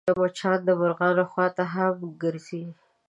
مچان 0.19 0.59
د 0.65 0.69
مرغانو 0.79 1.23
خوا 1.31 1.47
ته 1.57 1.63
هم 1.73 1.95
ګرځي 2.21 2.63